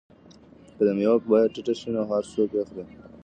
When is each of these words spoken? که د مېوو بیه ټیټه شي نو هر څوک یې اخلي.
که 0.77 0.81
د 0.87 0.89
مېوو 0.97 1.23
بیه 1.29 1.49
ټیټه 1.53 1.73
شي 1.79 1.89
نو 1.95 2.01
هر 2.11 2.23
څوک 2.33 2.49
یې 2.53 2.59
اخلي. 2.63 2.83